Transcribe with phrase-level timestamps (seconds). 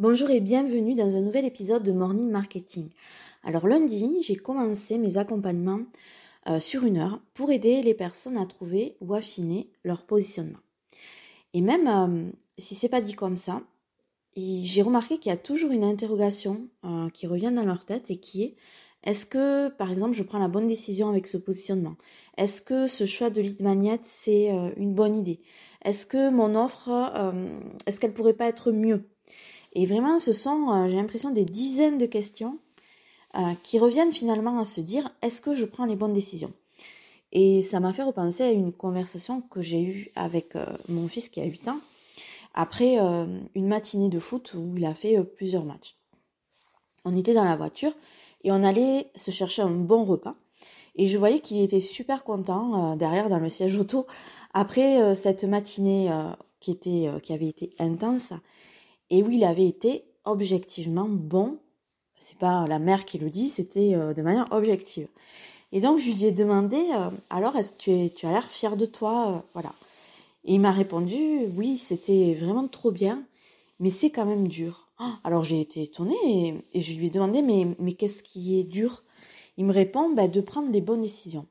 [0.00, 2.88] Bonjour et bienvenue dans un nouvel épisode de Morning Marketing.
[3.42, 5.80] Alors lundi, j'ai commencé mes accompagnements
[6.46, 10.60] euh, sur une heure pour aider les personnes à trouver ou affiner leur positionnement.
[11.52, 13.60] Et même euh, si c'est pas dit comme ça,
[14.36, 18.18] j'ai remarqué qu'il y a toujours une interrogation euh, qui revient dans leur tête et
[18.18, 18.56] qui est
[19.02, 21.96] est-ce que, par exemple, je prends la bonne décision avec ce positionnement?
[22.36, 25.40] Est-ce que ce choix de lead magnet, c'est une bonne idée?
[25.84, 26.90] Est-ce que mon offre,
[27.86, 29.08] est-ce qu'elle pourrait pas être mieux?
[29.72, 32.58] Et vraiment, ce sont, euh, j'ai l'impression, des dizaines de questions
[33.36, 36.52] euh, qui reviennent finalement à se dire, est-ce que je prends les bonnes décisions?
[37.32, 41.28] Et ça m'a fait repenser à une conversation que j'ai eue avec euh, mon fils
[41.28, 41.78] qui a 8 ans,
[42.54, 42.96] après
[43.54, 45.94] une matinée de foot où il a fait plusieurs matchs.
[47.04, 47.92] On était dans la voiture
[48.42, 50.34] et on allait se chercher un bon repas.
[50.96, 54.08] Et je voyais qu'il était super content derrière dans le siège auto
[54.54, 56.10] après cette matinée
[56.58, 56.98] qui
[57.30, 58.32] avait été intense
[59.10, 61.58] et où il avait été objectivement bon.
[62.18, 65.08] C'est pas la mère qui le dit, c'était euh, de manière objective.
[65.72, 68.86] Et donc je lui ai demandé, euh, alors est-ce que tu, as l'air fier de
[68.86, 69.72] toi, euh, voilà.
[70.44, 73.24] Et il m'a répondu, oui, c'était vraiment trop bien,
[73.78, 74.88] mais c'est quand même dur.
[74.98, 78.64] Ah, alors j'ai été étonnée et, je lui ai demandé, mais, mais qu'est-ce qui est
[78.64, 79.04] dur?
[79.56, 81.46] Il me répond, bah, de prendre des bonnes décisions.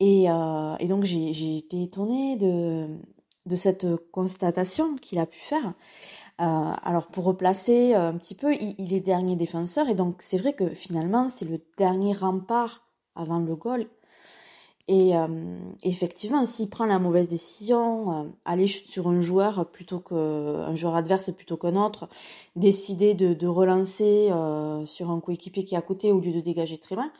[0.00, 2.98] Et, et donc j'ai été étonnée de,
[3.46, 5.74] de cette constatation qu'il a pu faire.
[6.40, 10.36] Euh, alors pour replacer euh, un petit peu, il, est dernier défenseur et donc c'est
[10.36, 12.82] vrai que finalement c'est le dernier rempart
[13.14, 13.86] avant le goal.
[14.86, 20.74] Et euh, effectivement, s'il prend la mauvaise décision, aller sur un joueur plutôt que un
[20.74, 22.08] joueur adverse plutôt qu'un autre,
[22.54, 24.30] décider de, de relancer
[24.84, 27.10] sur un coéquipier qui est à côté au lieu de dégager très loin,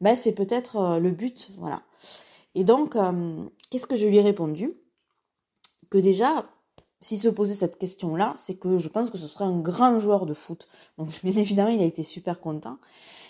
[0.00, 1.82] ben c'est peut-être le but, voilà.
[2.54, 2.96] Et donc,
[3.70, 4.72] qu'est-ce que je lui ai répondu?
[5.90, 6.46] Que déjà,
[7.00, 10.26] s'il se posait cette question-là, c'est que je pense que ce serait un grand joueur
[10.26, 10.68] de foot.
[10.98, 12.78] Donc bien évidemment, il a été super content.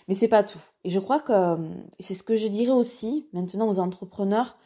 [0.09, 0.61] Mais c'est pas tout.
[0.85, 1.57] Et je crois que
[1.99, 4.57] c'est ce que je dirais aussi maintenant aux entrepreneurs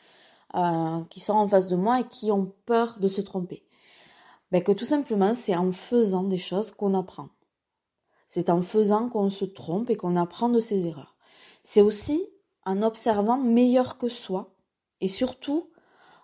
[0.54, 3.64] euh, qui sont en face de moi et qui ont peur de se tromper.
[4.50, 7.28] Ben, que tout simplement, c'est en faisant des choses qu'on apprend.
[8.26, 11.16] C'est en faisant qu'on se trompe et qu'on apprend de ses erreurs.
[11.62, 12.26] C'est aussi
[12.64, 14.54] en observant meilleur que soi
[15.00, 15.70] et surtout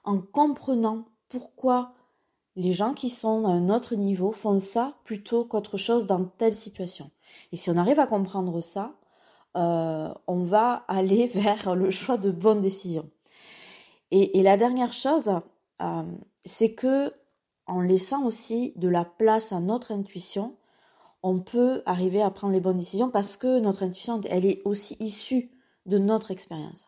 [0.05, 1.95] en comprenant pourquoi
[2.57, 6.55] les gens qui sont à un autre niveau font ça plutôt qu'autre chose dans telle
[6.55, 7.11] situation.
[7.53, 8.95] Et si on arrive à comprendre ça,
[9.57, 13.11] euh, on va aller vers le choix de bonnes décisions.
[14.11, 15.33] Et, la dernière chose,
[15.83, 16.03] euh,
[16.45, 17.13] c'est que
[17.67, 20.57] en laissant aussi de la place à notre intuition,
[21.25, 24.97] on peut arriver à prendre les bonnes décisions parce que notre intuition, elle est aussi
[25.01, 25.51] issue
[25.87, 26.87] de notre expérience.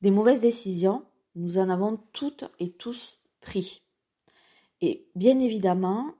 [0.00, 1.04] Des mauvaises décisions,
[1.34, 3.83] nous en avons toutes et tous pris.
[4.86, 6.12] Et bien évidemment,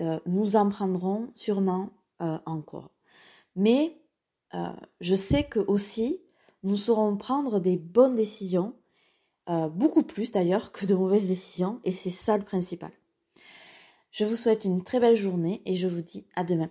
[0.00, 1.88] euh, nous en prendrons sûrement
[2.20, 2.90] euh, encore.
[3.54, 3.96] Mais
[4.52, 4.66] euh,
[5.00, 6.20] je sais que aussi,
[6.62, 8.74] nous saurons prendre des bonnes décisions,
[9.70, 12.90] beaucoup plus d'ailleurs que de mauvaises décisions, et c'est ça le principal.
[14.10, 16.68] Je vous souhaite une très belle journée et je vous dis à demain.